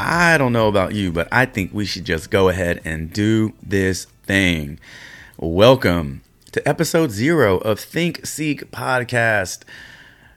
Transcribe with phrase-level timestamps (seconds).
[0.00, 3.54] I don't know about you, but I think we should just go ahead and do
[3.60, 4.78] this thing.
[5.36, 6.22] Welcome
[6.52, 9.64] to episode zero of Think Seek Podcast,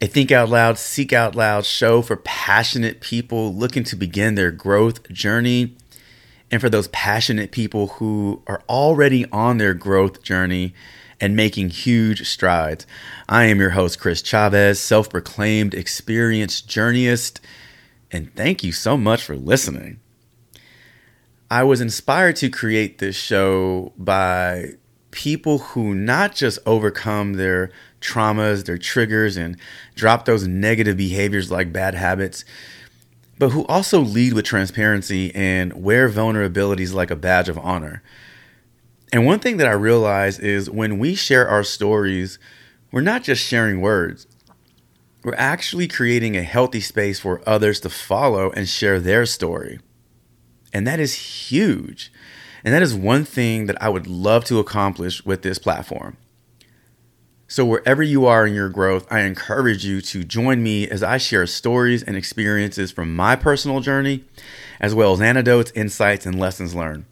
[0.00, 4.50] a Think Out Loud, Seek Out Loud show for passionate people looking to begin their
[4.50, 5.76] growth journey.
[6.50, 10.72] And for those passionate people who are already on their growth journey
[11.20, 12.86] and making huge strides.
[13.28, 17.38] I am your host, Chris Chavez, self proclaimed experienced journeyist
[18.12, 19.98] and thank you so much for listening.
[21.50, 24.74] I was inspired to create this show by
[25.10, 27.70] people who not just overcome their
[28.00, 29.56] traumas, their triggers, and
[29.94, 32.44] drop those negative behaviors like bad habits,
[33.38, 38.02] but who also lead with transparency and wear vulnerabilities like a badge of honor.
[39.12, 42.38] And one thing that I realize is when we share our stories,
[42.90, 44.26] we're not just sharing words,
[45.24, 49.78] we're actually creating a healthy space for others to follow and share their story.
[50.72, 52.12] And that is huge.
[52.64, 56.16] And that is one thing that I would love to accomplish with this platform.
[57.46, 61.18] So, wherever you are in your growth, I encourage you to join me as I
[61.18, 64.24] share stories and experiences from my personal journey,
[64.80, 67.04] as well as anecdotes, insights, and lessons learned.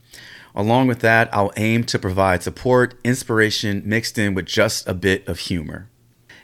[0.55, 5.29] Along with that, I'll aim to provide support, inspiration mixed in with just a bit
[5.29, 5.91] of humor.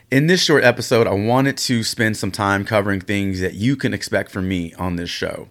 [0.09, 3.93] In this short episode, I wanted to spend some time covering things that you can
[3.93, 5.49] expect from me on this show.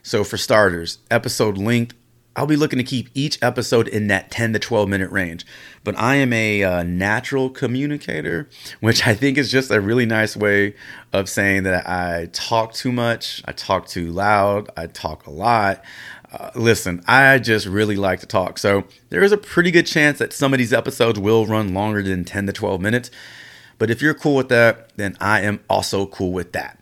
[0.00, 1.92] So, for starters, episode length,
[2.36, 5.44] I'll be looking to keep each episode in that 10 to 12 minute range.
[5.82, 10.36] But I am a uh, natural communicator, which I think is just a really nice
[10.36, 10.76] way
[11.12, 15.84] of saying that I talk too much, I talk too loud, I talk a lot.
[16.30, 18.58] Uh, listen, I just really like to talk.
[18.58, 22.04] So, there is a pretty good chance that some of these episodes will run longer
[22.04, 23.10] than 10 to 12 minutes.
[23.78, 26.80] But if you're cool with that, then I am also cool with that.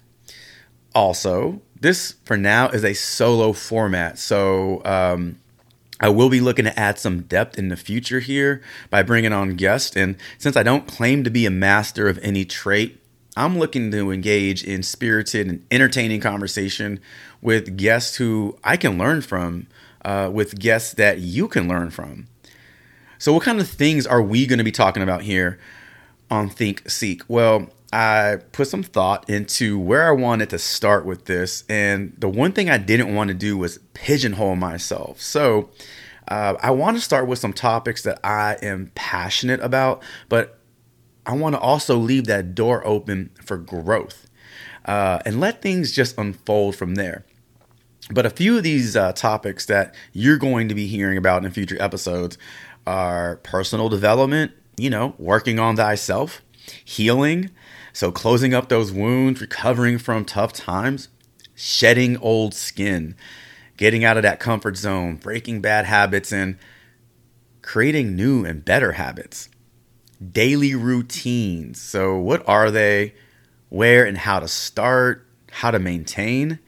[0.94, 4.18] Also, this for now is a solo format.
[4.18, 5.36] So, um,
[6.00, 8.60] I will be looking to add some depth in the future here
[8.90, 9.96] by bringing on guests.
[9.96, 13.00] And since I don't claim to be a master of any trait,
[13.36, 17.00] I'm looking to engage in spirited and entertaining conversation
[17.40, 19.66] with guests who I can learn from,
[20.04, 22.26] uh, with guests that you can learn from.
[23.18, 25.58] So, what kind of things are we going to be talking about here?
[26.30, 27.22] On Think Seek?
[27.28, 31.62] Well, I put some thought into where I wanted to start with this.
[31.68, 35.20] And the one thing I didn't want to do was pigeonhole myself.
[35.20, 35.70] So
[36.26, 40.58] uh, I want to start with some topics that I am passionate about, but
[41.24, 44.28] I want to also leave that door open for growth
[44.84, 47.24] uh, and let things just unfold from there.
[48.10, 51.50] But a few of these uh, topics that you're going to be hearing about in
[51.52, 52.36] future episodes
[52.86, 56.42] are personal development, you know, working on thyself,
[56.84, 57.50] healing.
[57.92, 61.08] So, closing up those wounds, recovering from tough times,
[61.54, 63.14] shedding old skin,
[63.76, 66.58] getting out of that comfort zone, breaking bad habits, and
[67.62, 69.48] creating new and better habits.
[70.32, 71.80] Daily routines.
[71.80, 73.14] So, what are they?
[73.68, 75.26] Where and how to start?
[75.50, 76.58] How to maintain?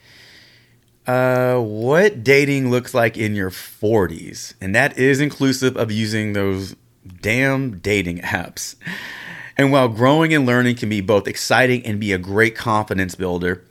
[1.07, 4.55] Uh, what dating looks like in your 40s.
[4.61, 6.75] And that is inclusive of using those
[7.09, 8.77] damn dating apps.
[9.57, 13.65] And while growing and learning can be both exciting and be a great confidence builder,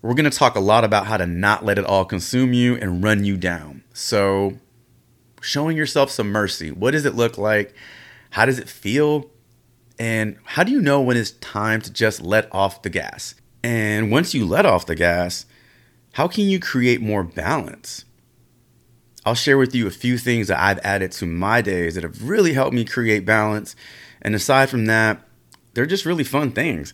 [0.00, 2.76] we're going to talk a lot about how to not let it all consume you
[2.76, 3.82] and run you down.
[3.92, 4.58] So,
[5.40, 6.70] showing yourself some mercy.
[6.70, 7.74] What does it look like?
[8.30, 9.30] How does it feel?
[9.98, 13.34] And how do you know when it's time to just let off the gas?
[13.62, 15.46] And once you let off the gas,
[16.12, 18.04] how can you create more balance?
[19.24, 22.28] I'll share with you a few things that I've added to my days that have
[22.28, 23.76] really helped me create balance.
[24.20, 25.20] And aside from that,
[25.74, 26.92] they're just really fun things.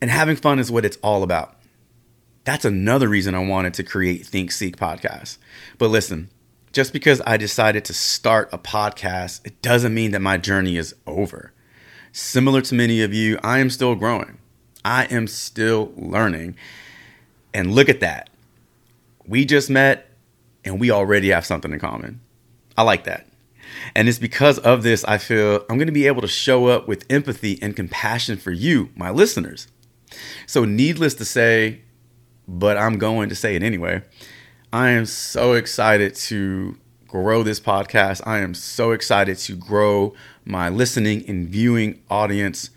[0.00, 1.56] And having fun is what it's all about.
[2.44, 5.38] That's another reason I wanted to create Think Seek podcast.
[5.78, 6.30] But listen,
[6.72, 10.94] just because I decided to start a podcast, it doesn't mean that my journey is
[11.06, 11.52] over.
[12.12, 14.38] Similar to many of you, I am still growing.
[14.84, 16.56] I am still learning.
[17.52, 18.30] And look at that.
[19.26, 20.05] We just met
[20.66, 22.20] and we already have something in common.
[22.76, 23.26] I like that.
[23.94, 26.86] And it's because of this, I feel I'm going to be able to show up
[26.88, 29.68] with empathy and compassion for you, my listeners.
[30.46, 31.80] So, needless to say,
[32.46, 34.02] but I'm going to say it anyway,
[34.72, 36.76] I am so excited to
[37.08, 38.20] grow this podcast.
[38.26, 40.14] I am so excited to grow
[40.44, 42.70] my listening and viewing audience.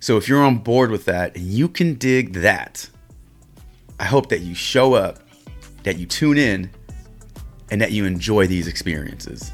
[0.00, 2.88] So, if you're on board with that and you can dig that,
[3.98, 5.20] I hope that you show up,
[5.84, 6.70] that you tune in,
[7.70, 9.50] and that you enjoy these experiences.